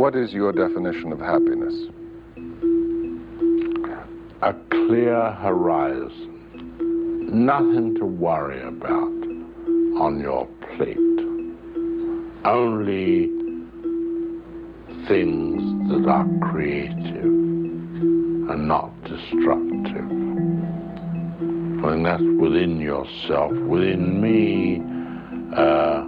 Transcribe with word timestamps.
What 0.00 0.16
is 0.16 0.32
your 0.32 0.50
definition 0.52 1.12
of 1.12 1.20
happiness? 1.20 1.74
A 4.40 4.54
clear 4.70 5.32
horizon. 5.32 6.38
Nothing 7.30 7.94
to 7.96 8.06
worry 8.06 8.62
about 8.62 9.12
on 10.00 10.18
your 10.20 10.46
plate. 10.74 10.96
Only 12.46 13.26
things 15.06 15.62
that 15.90 16.08
are 16.08 16.26
creative 16.50 17.24
and 17.24 18.66
not 18.66 18.90
destructive. 19.04 20.79
Think 21.82 22.04
that's 22.04 22.22
within 22.38 22.80
yourself, 22.80 23.52
within 23.52 24.20
me. 24.20 24.82
Uh, 25.56 26.04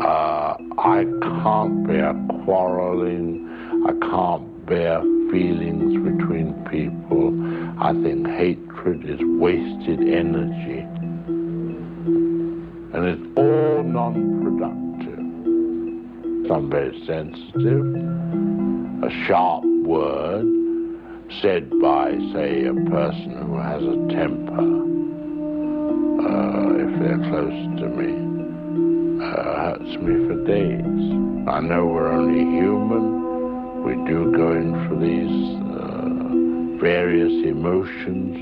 uh, 0.00 0.56
I 0.78 1.04
can't 1.22 1.86
bear 1.86 2.14
quarreling. 2.44 3.48
I 3.86 3.92
can't 4.06 4.66
bear 4.66 5.00
feelings 5.30 5.94
between 6.04 6.52
people. 6.70 7.32
I 7.80 7.92
think 8.02 8.26
hatred 8.26 9.04
is 9.08 9.20
wasted 9.40 10.00
energy. 10.00 10.80
And 12.92 13.04
it's 13.04 13.22
all 13.36 13.82
non-productive. 13.84 15.18
Some 16.48 16.70
very 16.70 16.98
sensitive. 17.06 17.84
A 19.04 19.10
sharp 19.26 19.64
word 19.84 20.46
said 21.40 21.70
by, 21.80 22.12
say, 22.32 22.64
a 22.64 22.74
person 22.74 23.46
who 23.46 23.58
has 23.58 23.82
a 23.82 23.96
temper, 24.08 24.87
if 26.88 27.00
they're 27.00 27.30
close 27.30 27.78
to 27.80 27.88
me 27.88 28.28
uh, 29.20 29.76
hurts 29.76 29.96
me 30.00 30.14
for 30.26 30.36
days. 30.46 31.48
I 31.48 31.60
know 31.60 31.86
we're 31.86 32.12
only 32.12 32.44
human. 32.56 33.82
We 33.82 33.94
do 34.08 34.32
go 34.32 34.52
in 34.52 34.72
for 34.88 34.96
these 34.96 35.58
uh, 35.74 36.80
various 36.80 37.32
emotions, 37.46 38.38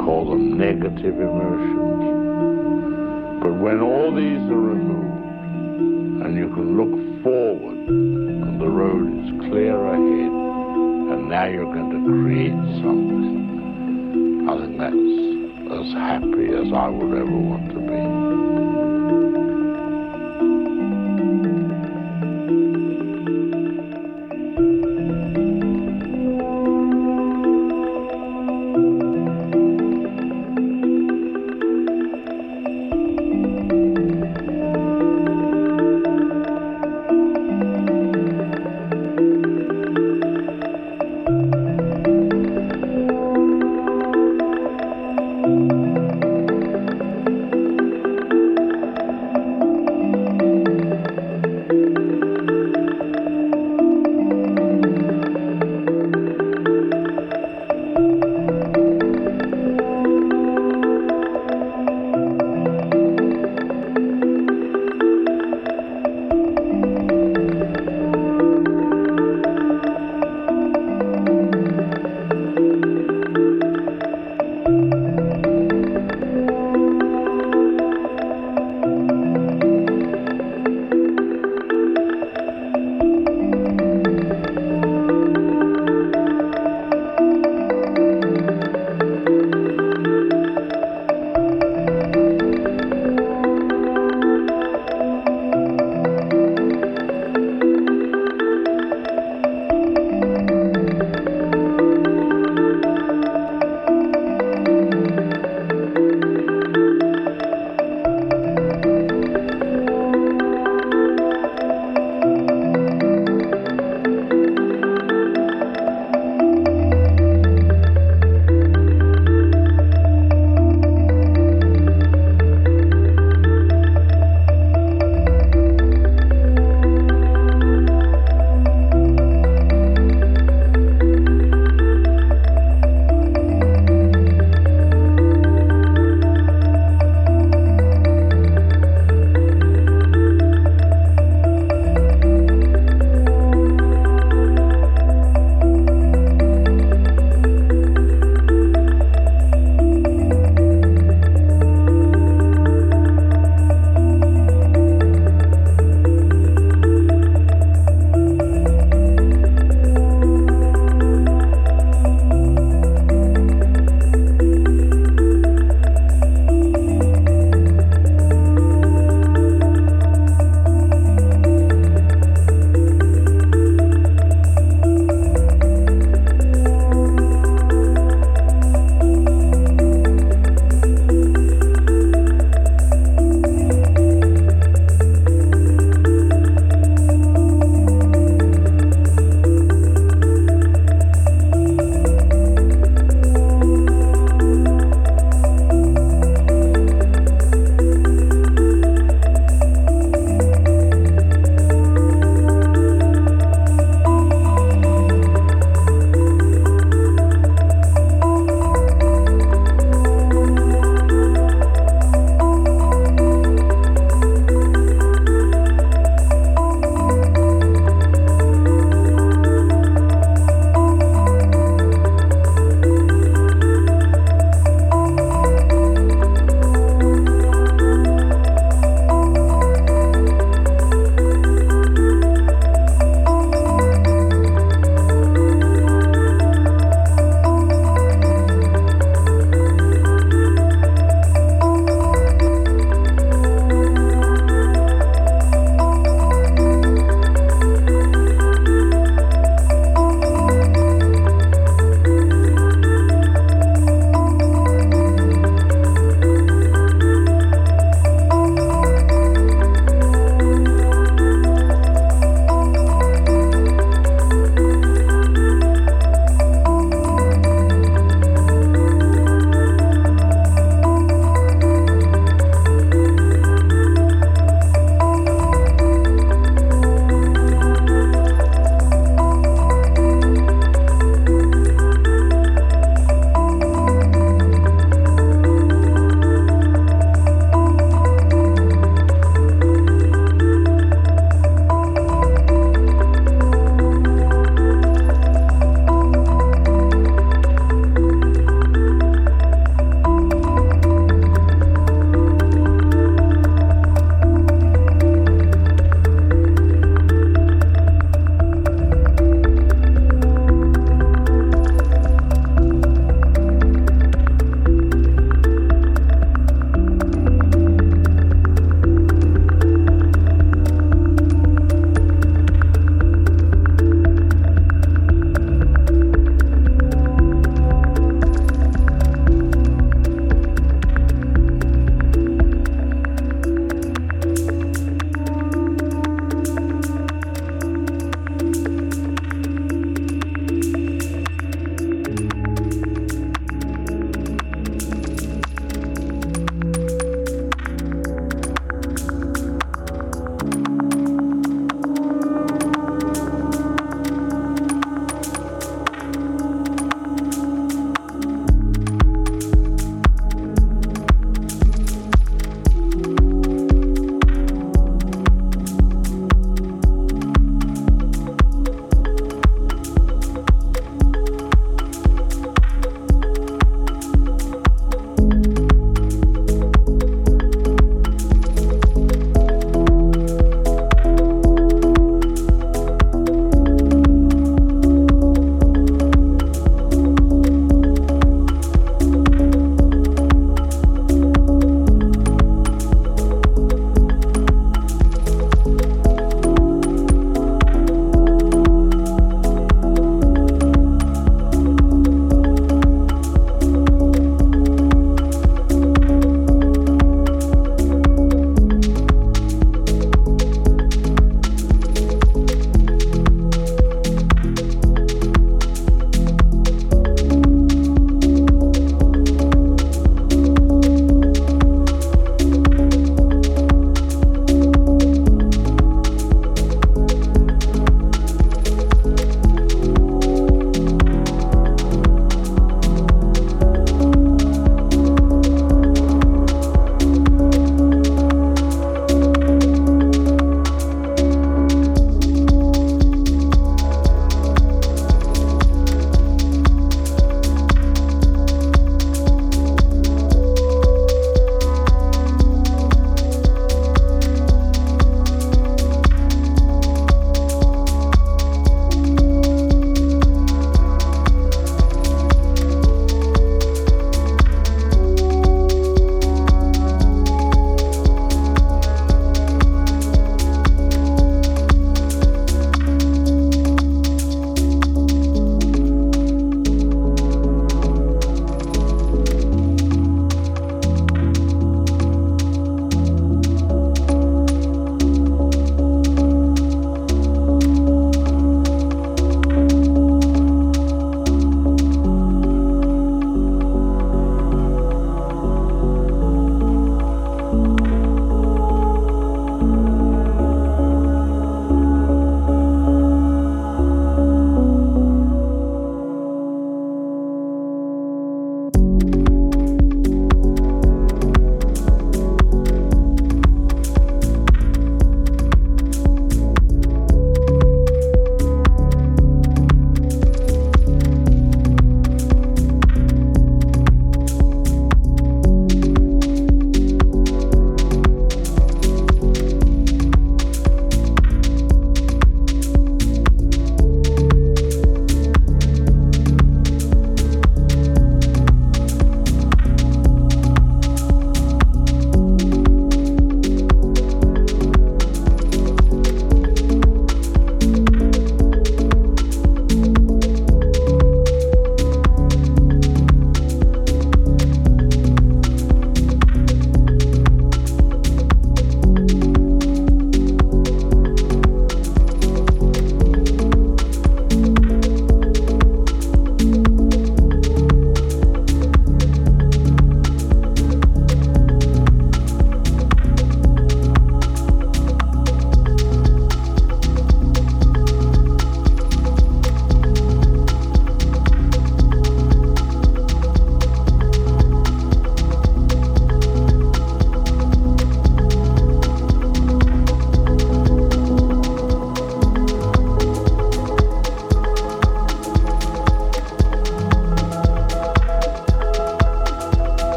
call 0.00 0.30
them 0.30 0.56
negative 0.56 1.18
emotions. 1.18 2.00
But 3.42 3.54
when 3.54 3.80
all 3.80 4.14
these 4.14 4.38
are 4.50 4.64
removed 4.70 6.24
and 6.24 6.36
you 6.36 6.48
can 6.54 6.76
look 6.76 7.22
forward 7.22 7.88
and 7.88 8.60
the 8.60 8.68
road 8.68 9.08
is 9.24 9.50
clear 9.50 9.74
ahead 9.74 10.32
and 11.10 11.28
now 11.28 11.46
you're 11.46 11.64
going 11.64 11.90
to 11.90 12.00
create 12.06 12.60
something, 12.80 14.48
I 14.48 14.56
think 14.58 14.78
that's 14.78 15.10
as 15.80 15.92
happy 15.94 16.54
as 16.54 16.72
I 16.72 16.88
would 16.88 17.18
ever 17.18 17.36
want 17.36 17.69